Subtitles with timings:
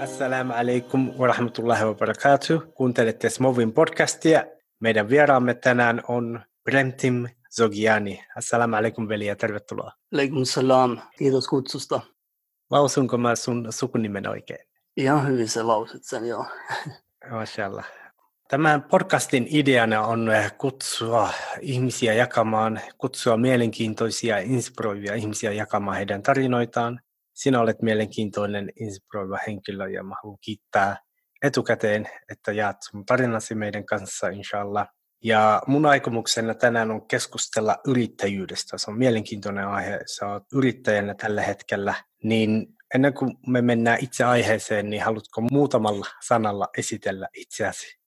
[0.00, 2.72] Assalamu alaikum wa rahmatullahi wa barakatuh.
[2.74, 4.44] Kuuntelette Smovin podcastia.
[4.80, 8.24] Meidän vieraamme tänään on Bremtim Zogiani.
[8.36, 9.92] Assalamu alaikum veli ja tervetuloa.
[10.12, 10.98] Alaikum salam.
[11.18, 12.00] Kiitos kutsusta.
[12.70, 14.68] Lausunko mä sun sukunimen oikein?
[14.96, 16.46] Ihan hyvin se lausit sen, joo.
[17.30, 17.86] Mashallah.
[18.48, 21.30] Tämän podcastin ideana on kutsua
[21.60, 27.00] ihmisiä jakamaan, kutsua mielenkiintoisia inspiroivia ihmisiä jakamaan heidän tarinoitaan.
[27.42, 30.96] Sinä olet mielenkiintoinen, inspiroiva henkilö ja mä haluan kiittää
[31.42, 34.88] etukäteen, että jaat sun tarinasi meidän kanssa, inshallah.
[35.24, 38.78] Ja mun aikomuksena tänään on keskustella yrittäjyydestä.
[38.78, 40.00] Se on mielenkiintoinen aihe.
[40.06, 41.94] Sä oot yrittäjänä tällä hetkellä.
[42.22, 47.98] Niin ennen kuin me mennään itse aiheeseen, niin haluatko muutamalla sanalla esitellä itseäsi?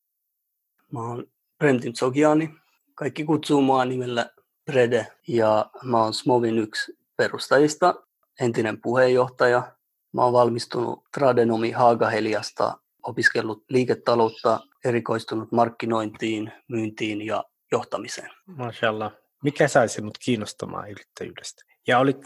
[0.92, 1.26] Mä oon
[1.58, 2.50] Brentin Sogiani.
[2.96, 4.30] Kaikki kutsuu mua nimellä
[4.66, 7.96] Brede ja mä oon Smovin yksi perustajista,
[8.42, 9.72] entinen puheenjohtaja.
[10.14, 18.30] Mä oon valmistunut tradenomi Haagaheliasta, opiskellut liiketaloutta, erikoistunut markkinointiin, myyntiin ja johtamiseen.
[18.46, 19.12] Mashallah.
[19.44, 21.64] Mikä sai sinut kiinnostamaan yrittäjyydestä?
[21.88, 22.22] Ja oliko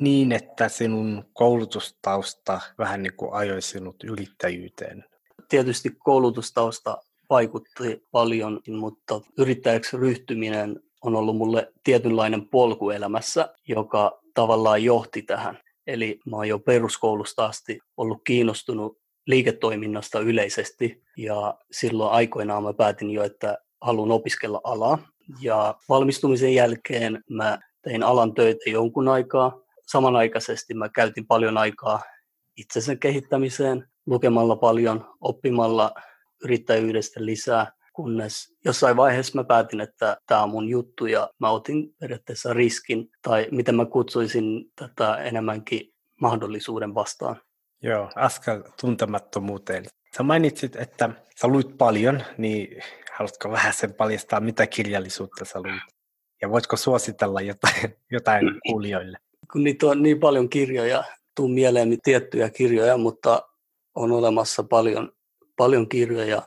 [0.00, 5.04] niin, että sinun koulutustausta vähän niin kuin ajoi sinut yrittäjyyteen?
[5.48, 6.98] Tietysti koulutustausta
[7.30, 15.58] vaikutti paljon, mutta yrittäjäksi ryhtyminen on ollut mulle tietynlainen polku elämässä, joka tavallaan johti tähän.
[15.86, 23.10] Eli mä oon jo peruskoulusta asti ollut kiinnostunut liiketoiminnasta yleisesti ja silloin aikoinaan mä päätin
[23.10, 24.98] jo, että haluan opiskella alaa.
[25.40, 29.60] Ja valmistumisen jälkeen mä tein alan töitä jonkun aikaa.
[29.86, 32.00] Samanaikaisesti mä käytin paljon aikaa
[32.56, 35.94] itsensä kehittämiseen, lukemalla paljon, oppimalla
[36.44, 41.94] yrittäjyydestä lisää, kunnes jossain vaiheessa mä päätin, että tämä on mun juttu ja mä otin
[42.00, 47.40] periaatteessa riskin, tai miten mä kutsuisin tätä enemmänkin mahdollisuuden vastaan.
[47.82, 49.84] Joo, askel tuntemattomuuteen.
[50.16, 51.10] Sä mainitsit, että
[51.40, 52.82] sä luit paljon, niin
[53.12, 55.82] haluatko vähän sen paljastaa, mitä kirjallisuutta sä luit?
[56.42, 59.18] Ja voitko suositella jotain, jotain kuulijoille?
[59.52, 61.04] Kun niitä on niin paljon kirjoja,
[61.36, 63.42] tuu mieleen tiettyjä kirjoja, mutta
[63.94, 65.12] on olemassa paljon
[65.56, 66.42] paljon kirjoja,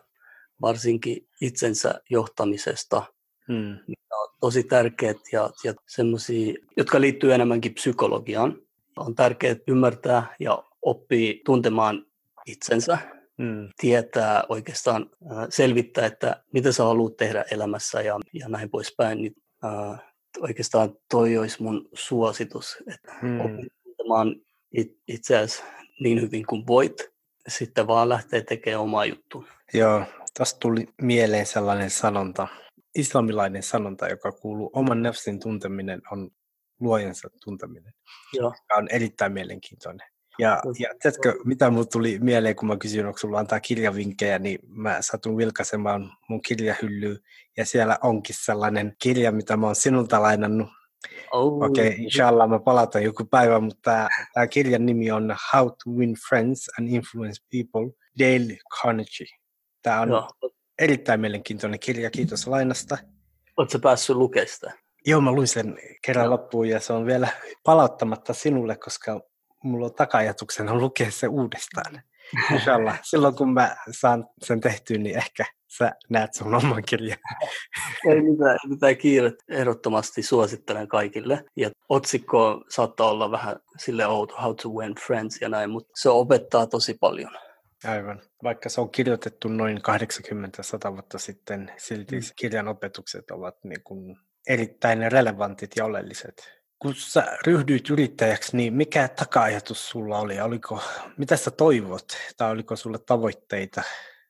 [0.62, 3.04] varsinkin itsensä johtamisesta,
[3.48, 3.78] hmm.
[3.88, 8.62] mitkä on tosi tärkeät ja, ja semmoisia, jotka liittyy enemmänkin psykologiaan.
[8.98, 12.06] On tärkeää ymmärtää ja oppia tuntemaan
[12.46, 12.98] itsensä,
[13.38, 13.70] hmm.
[13.78, 19.22] tietää oikeastaan, äh, selvittää, että mitä sä haluat tehdä elämässä ja, ja näin poispäin.
[19.22, 19.36] Niin,
[19.66, 20.00] äh,
[20.40, 23.40] oikeastaan toi olisi mun suositus, että hmm.
[23.40, 24.36] oppii tuntemaan
[24.72, 25.64] it, itseäsi
[26.00, 27.16] niin hyvin kuin voit
[27.48, 29.44] sitten vaan lähtee tekemään omaa juttua.
[29.74, 30.04] Joo,
[30.38, 32.48] tästä tuli mieleen sellainen sanonta,
[32.96, 36.30] islamilainen sanonta, joka kuuluu oman nefsin tunteminen on
[36.80, 37.94] luojansa tunteminen.
[38.34, 38.48] Joo.
[38.48, 40.08] Joka on erittäin mielenkiintoinen.
[40.40, 44.60] Ja, ja tiedätkö, mitä mulle tuli mieleen, kun mä kysyin, onko sulla antaa kirjavinkkejä, niin
[44.68, 47.18] mä satun vilkaisemaan mun kirjahyllyä,
[47.58, 50.68] ja siellä onkin sellainen kirja, mitä mä oon sinulta lainannut,
[51.34, 51.64] Oh.
[51.64, 56.16] Okei, okay, inshallah mä palataan joku päivä, mutta tämä kirjan nimi on How to Win
[56.30, 59.45] Friends and Influence People, Dale Carnegie.
[59.86, 60.30] Tämä on Joo.
[60.80, 62.98] erittäin mielenkiintoinen kirja, kiitos lainasta.
[63.58, 64.72] Oletko päässyt lukemaan sitä?
[65.06, 66.32] Joo, mä luin sen kerran Joo.
[66.32, 67.28] loppuun ja se on vielä
[67.64, 69.22] palauttamatta sinulle, koska
[69.64, 72.02] mulla on takajatuksena lukea se uudestaan.
[72.54, 73.00] Inshallah.
[73.04, 75.46] Silloin kun mä saan sen tehtyä, niin ehkä
[75.78, 77.20] sä näet sun oman kirjan.
[78.10, 79.32] Ei mitään, mitään kiire.
[79.50, 81.46] Ehdottomasti suosittelen kaikille.
[81.56, 86.10] Ja otsikko saattaa olla vähän sille outo, how to win friends ja näin, mutta se
[86.10, 87.32] opettaa tosi paljon.
[87.86, 88.22] Aivan.
[88.44, 92.22] Vaikka se on kirjoitettu noin 80-100 vuotta sitten, silti mm.
[92.36, 96.56] kirjan opetukset ovat niin kuin erittäin relevantit ja oleelliset.
[96.80, 100.42] Kun sä ryhdyit yrittäjäksi, niin mikä taka-ajatus sulla oli?
[100.42, 100.82] Oliko,
[101.18, 102.06] mitä sä toivot?
[102.38, 103.82] Tai oliko sulla tavoitteita?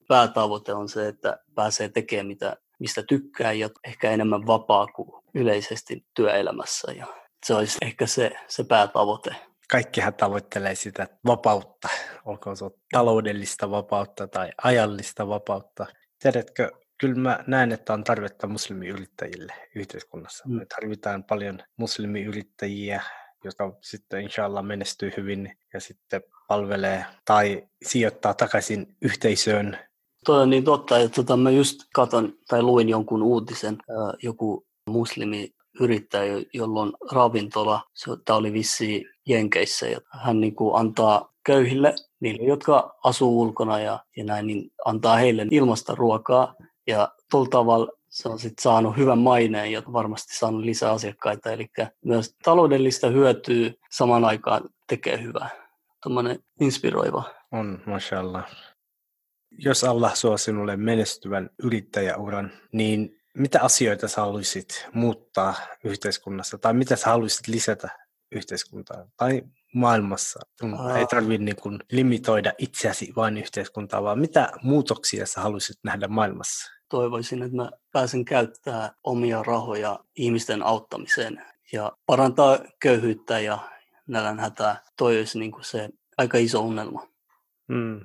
[0.07, 6.05] Päätavoite on se, että pääsee tekemään mitä, mistä tykkää ja ehkä enemmän vapaa kuin yleisesti
[6.13, 6.91] työelämässä.
[6.91, 7.07] Ja
[7.45, 9.35] se olisi ehkä se, se päätavoite.
[9.71, 11.87] Kaikkihan tavoittelee sitä vapautta,
[12.25, 15.85] olkoon se taloudellista vapautta tai ajallista vapautta.
[16.19, 20.43] Tiedätkö, kyllä mä näen, että on tarvetta muslimiyrittäjille yhteiskunnassa.
[20.47, 20.55] Mm.
[20.55, 23.01] Me tarvitaan paljon muslimiyrittäjiä,
[23.43, 29.77] jotka sitten inshallah menestyy hyvin ja sitten palvelee tai sijoittaa takaisin yhteisöön.
[30.25, 33.77] Toi on niin totta, että tota, mä just katon tai luin jonkun uutisen,
[34.23, 37.81] joku muslimi yrittäjä, jolla on ravintola,
[38.25, 43.99] tämä oli vissi Jenkeissä, ja hän niin kuin antaa köyhille, niille, jotka asuu ulkona ja,
[44.17, 46.55] ja näin, niin antaa heille ilmasta ruokaa
[46.87, 51.51] ja tuolla tavalla se on sitten saanut hyvän maineen ja varmasti saanut lisää asiakkaita.
[51.51, 51.67] Eli
[52.05, 55.49] myös taloudellista hyötyä saman aikaan tekee hyvää.
[56.61, 57.23] inspiroiva.
[57.51, 58.45] On, mashallah.
[59.51, 66.95] Jos Allah suo sinulle menestyvän yrittäjäuran, niin mitä asioita sä haluaisit muuttaa yhteiskunnassa tai mitä
[66.95, 67.89] sä haluaisit lisätä
[68.35, 69.41] yhteiskuntaan tai
[69.73, 70.39] maailmassa?
[70.59, 76.07] Sun ei tarvitse niin kuin limitoida itseäsi vain yhteiskuntaa, vaan mitä muutoksia sä haluaisit nähdä
[76.07, 76.71] maailmassa?
[76.89, 83.57] Toivoisin, että mä pääsen käyttämään omia rahoja ihmisten auttamiseen ja parantaa köyhyyttä ja
[84.07, 84.83] nälänhätää.
[84.97, 87.07] Toi olisi niin kuin se aika iso unelma.
[87.73, 87.99] Hmm.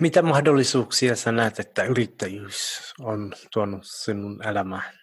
[0.00, 4.98] Mitä mahdollisuuksia sä näet, että yrittäjyys on tuonut sinun elämään?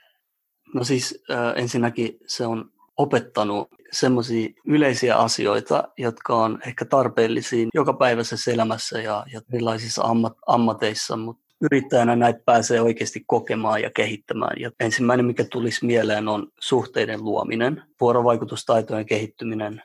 [0.73, 2.71] No siis äh, ensinnäkin se on
[3.01, 11.17] opettanut semmoisia yleisiä asioita, jotka on ehkä tarpeellisia jokapäiväisessä elämässä ja, ja erilaisissa ammat, ammateissa,
[11.17, 14.59] mutta yrittäjänä näitä pääsee oikeasti kokemaan ja kehittämään.
[14.59, 19.81] Ja ensimmäinen, mikä tulisi mieleen, on suhteiden luominen, vuorovaikutustaitojen kehittyminen,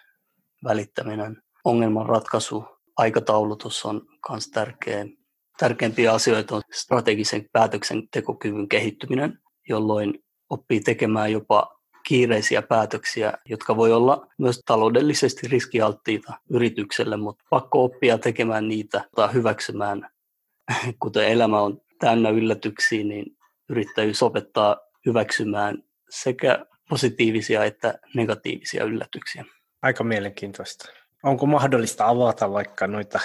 [0.64, 2.64] välittäminen, ongelmanratkaisu,
[2.96, 5.06] aikataulutus on myös tärkeä.
[5.58, 11.75] Tärkeimpiä asioita on strategisen päätöksentekokyvyn kehittyminen, jolloin oppii tekemään jopa
[12.06, 19.32] kiireisiä päätöksiä, jotka voi olla myös taloudellisesti riskialttiita yritykselle, mutta pakko oppia tekemään niitä tai
[19.32, 20.08] hyväksymään,
[21.02, 23.36] kuten elämä on täynnä yllätyksiä, niin
[23.68, 24.76] yrittäjyys opettaa
[25.06, 29.44] hyväksymään sekä positiivisia että negatiivisia yllätyksiä.
[29.82, 30.88] Aika mielenkiintoista.
[31.22, 33.20] Onko mahdollista avata vaikka noita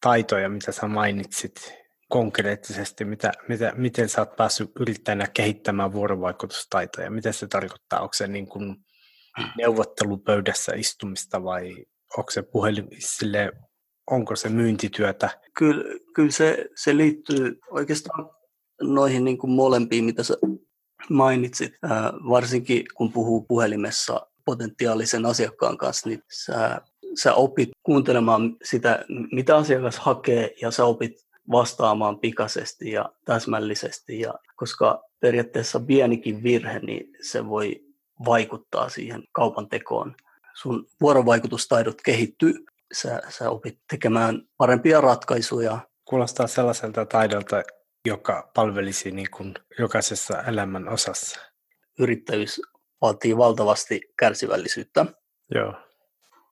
[0.00, 1.79] taitoja, mitä sä mainitsit
[2.10, 7.10] konkreettisesti, mitä, mitä, miten sä oot päässyt yrittäjänä kehittämään vuorovaikutustaitoja?
[7.10, 8.00] Mitä se tarkoittaa?
[8.00, 8.76] Onko se niin kuin
[9.56, 11.76] neuvottelupöydässä istumista vai
[12.16, 13.52] onko se puhelin sille,
[14.10, 15.30] onko se myyntityötä?
[15.56, 15.84] Kyllä,
[16.14, 18.30] kyllä se, se liittyy oikeastaan
[18.82, 20.34] noihin niin kuin molempiin, mitä sä
[21.10, 21.72] mainitsit.
[21.84, 21.90] Äh,
[22.28, 26.80] varsinkin kun puhuu puhelimessa potentiaalisen asiakkaan kanssa, niin sä
[27.22, 31.12] sä opit kuuntelemaan sitä, mitä asiakas hakee, ja sä opit
[31.50, 37.84] vastaamaan pikaisesti ja täsmällisesti, ja koska periaatteessa pienikin virhe, niin se voi
[38.24, 40.14] vaikuttaa siihen kaupan tekoon.
[40.54, 42.54] Sun vuorovaikutustaidot kehittyy,
[42.92, 45.78] sä, sä opit tekemään parempia ratkaisuja.
[46.04, 47.62] Kuulostaa sellaiselta taidolta,
[48.06, 51.40] joka palvelisi niin kuin jokaisessa elämän osassa.
[51.98, 52.60] Yrittäjyys
[53.02, 55.06] vaatii valtavasti kärsivällisyyttä.
[55.54, 55.74] Joo.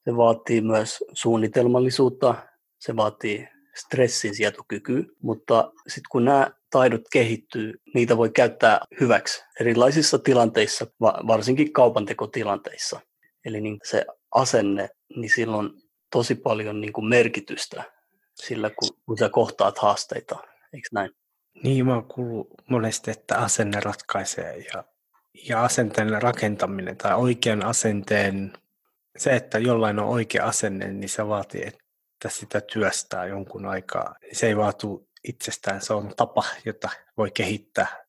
[0.04, 2.34] Se vaatii myös suunnitelmallisuutta,
[2.78, 3.48] se vaatii
[3.78, 11.72] stressin sietokykyä, mutta sitten kun nämä taidot kehittyy, niitä voi käyttää hyväksi erilaisissa tilanteissa, varsinkin
[11.72, 13.00] kaupantekotilanteissa.
[13.44, 15.70] Eli niin se asenne, niin silloin
[16.10, 17.84] tosi paljon niin kuin merkitystä
[18.34, 20.38] sillä, kun, kun sä kohtaat haasteita,
[20.74, 21.10] eikö näin?
[21.62, 24.84] Niin, mä oon kuullut monesti, että asenne ratkaisee ja,
[25.48, 28.52] ja asenteen rakentaminen tai oikean asenteen
[29.16, 31.84] se, että jollain on oikea asenne, niin se vaatii, että
[32.28, 34.14] sitä työstää jonkun aikaa.
[34.32, 38.04] Se ei vaatu itsestään, se on tapa, jota voi kehittää.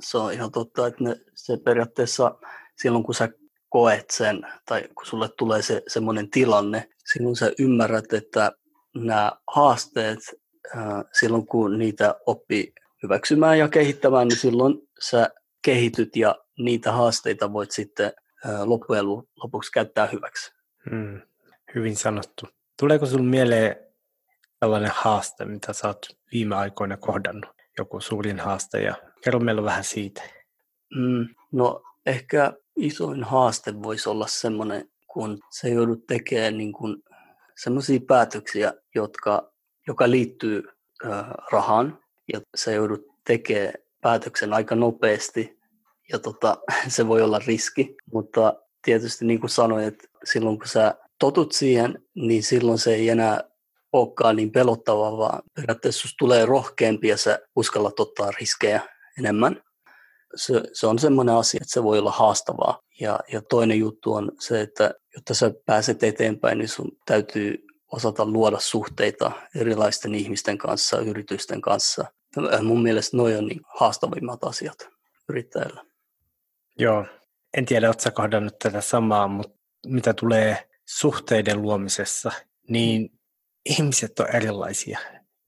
[0.00, 2.38] Se on ihan totta, että ne, se periaatteessa
[2.76, 3.28] silloin kun sä
[3.68, 8.52] koet sen, tai kun sulle tulee se semmoinen tilanne, silloin sä ymmärrät, että
[8.94, 10.18] nämä haasteet,
[11.12, 12.72] silloin kun niitä oppii
[13.02, 15.28] hyväksymään ja kehittämään, niin silloin sä
[15.64, 18.12] kehityt ja niitä haasteita voit sitten
[18.64, 19.06] loppujen
[19.36, 20.52] lopuksi käyttää hyväksi.
[20.90, 21.20] Hmm,
[21.74, 22.46] hyvin sanottu.
[22.82, 23.76] Tuleeko sinulle mieleen
[24.60, 27.50] tällainen haaste, mitä sä oot viime aikoina kohdannut?
[27.78, 30.22] Joku suurin haaste ja kerro meille vähän siitä.
[30.94, 37.02] Hmm, no ehkä isoin haaste voisi olla semmoinen, kun se joudut tekemään niin kuin
[37.56, 39.52] sellaisia päätöksiä, jotka,
[39.86, 40.62] joka liittyy
[41.06, 41.98] äh, rahaan
[42.32, 45.58] ja se joudut tekemään päätöksen aika nopeasti
[46.12, 46.56] ja tota,
[46.88, 52.04] se voi olla riski, mutta tietysti niin kuin sanoin, että silloin kun sä totut siihen,
[52.14, 53.40] niin silloin se ei enää
[53.92, 58.80] olekaan niin pelottavaa, vaan periaatteessa tulee rohkeampi ja sä uskallat ottaa riskejä
[59.18, 59.62] enemmän.
[60.34, 62.80] Se, se on semmoinen asia, että se voi olla haastavaa.
[63.00, 68.26] Ja, ja toinen juttu on se, että jotta sä pääset eteenpäin, niin sun täytyy osata
[68.26, 72.04] luoda suhteita erilaisten ihmisten kanssa, yritysten kanssa.
[72.62, 74.88] Mun mielestä noin on niin haastavimmat asiat
[75.28, 75.84] yrittäjällä.
[76.78, 77.06] Joo,
[77.56, 82.32] en tiedä, oletko kohdannut tätä samaa, mutta mitä tulee suhteiden luomisessa,
[82.68, 83.10] niin
[83.64, 84.98] ihmiset on erilaisia.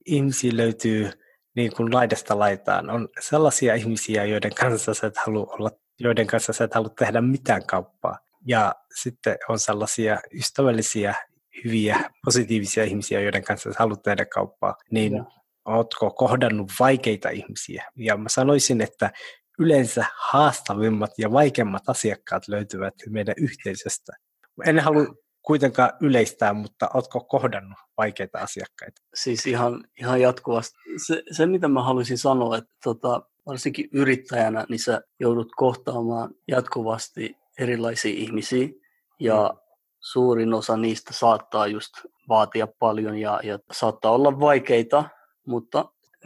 [0.05, 1.11] Ihmisiä löytyy
[1.55, 2.89] niin kuin laidasta laitaan.
[2.89, 7.21] On sellaisia ihmisiä, joiden kanssa sä et halua olla, joiden kanssa sä et halua tehdä
[7.21, 8.17] mitään kauppaa.
[8.47, 11.15] Ja sitten on sellaisia ystävällisiä,
[11.63, 14.75] hyviä, positiivisia ihmisiä, joiden kanssa sä haluat tehdä kauppaa.
[14.91, 15.25] Niin ja.
[15.65, 17.85] ootko kohdannut vaikeita ihmisiä?
[17.95, 19.11] Ja mä sanoisin, että
[19.59, 24.13] yleensä haastavimmat ja vaikeimmat asiakkaat löytyvät meidän yhteisöstä.
[24.65, 25.05] En halua
[25.45, 29.01] kuitenkaan yleistää, mutta oletko kohdannut vaikeita asiakkaita?
[29.13, 30.77] Siis ihan, ihan jatkuvasti.
[31.07, 37.35] Se, se, mitä mä haluaisin sanoa, että tota, varsinkin yrittäjänä, niin sä joudut kohtaamaan jatkuvasti
[37.59, 38.67] erilaisia ihmisiä
[39.19, 39.59] ja mm.
[39.99, 41.91] suurin osa niistä saattaa just
[42.29, 45.09] vaatia paljon ja, ja saattaa olla vaikeita,
[45.47, 45.85] mutta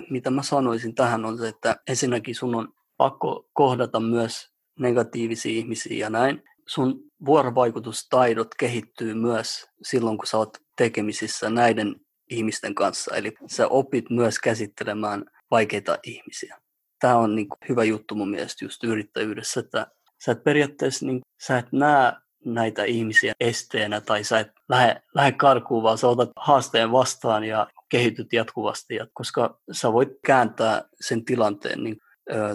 [0.09, 4.49] mitä mä sanoisin tähän on se, että ensinnäkin sun on pakko kohdata myös
[4.79, 6.43] negatiivisia ihmisiä ja näin.
[6.69, 11.95] Sun vuorovaikutustaidot kehittyy myös silloin, kun sä oot tekemisissä näiden
[12.29, 13.15] ihmisten kanssa.
[13.15, 16.57] Eli sä opit myös käsittelemään vaikeita ihmisiä.
[16.99, 19.87] Tämä on niin hyvä juttu mun mielestä just yrittäjyydessä, että
[20.25, 22.13] sä et periaatteessa niin, sä et näe
[22.45, 27.67] näitä ihmisiä esteenä tai sä et lähde, lähde karkuun, vaan sä otat haasteen vastaan ja
[27.89, 31.97] kehityt jatkuvasti, ja, koska sä voit kääntää sen tilanteen niin,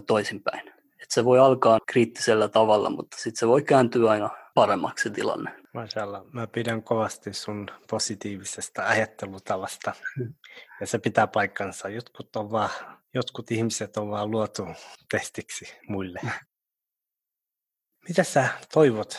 [0.06, 0.73] toisinpäin.
[1.14, 5.54] Se voi alkaa kriittisellä tavalla, mutta sitten se voi kääntyä aina paremmaksi tilanne.
[5.74, 6.24] Mashallah.
[6.32, 9.92] Mä pidän kovasti sun positiivisesta ajattelutavasta
[10.80, 11.88] ja se pitää paikkansa.
[11.88, 12.70] Jotkut, on vaan,
[13.14, 14.66] jotkut ihmiset on vaan luotu
[15.10, 16.20] testiksi muille.
[18.08, 19.18] Mitä sä toivot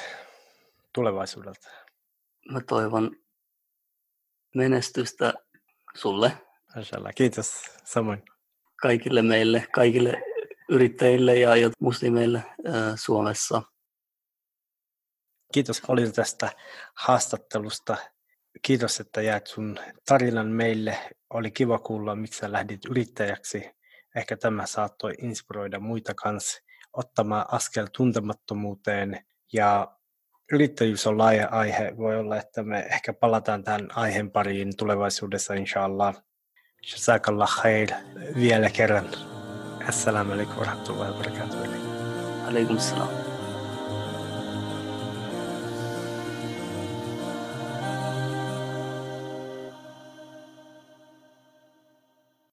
[0.93, 1.69] tulevaisuudelta?
[2.51, 3.15] Mä toivon
[4.55, 5.33] menestystä
[5.95, 6.31] sulle.
[6.75, 7.13] Mashallah.
[7.15, 8.23] Kiitos samoin.
[8.81, 10.34] Kaikille meille, kaikille
[10.69, 12.43] yrittäjille ja muslimeille
[12.95, 13.61] Suomessa.
[15.53, 16.51] Kiitos paljon tästä
[16.95, 17.97] haastattelusta.
[18.61, 20.97] Kiitos, että jäät sun tarinan meille.
[21.29, 23.71] Oli kiva kuulla, miksi sä lähdit yrittäjäksi.
[24.15, 26.61] Ehkä tämä saattoi inspiroida muita kanssa
[26.93, 29.25] ottamaan askel tuntemattomuuteen.
[29.53, 29.97] Ja
[30.51, 31.97] yrittäjyys on laaja aihe.
[31.97, 36.23] Voi olla, että me ehkä palataan tähän aiheen pariin tulevaisuudessa, inshallah.
[36.91, 37.89] Jazakallah khair
[38.35, 39.34] vielä kerran.
[39.85, 41.61] Assalamu alaikum warahmatullahi wabarakatuh.
[42.49, 43.34] Alaikum salam.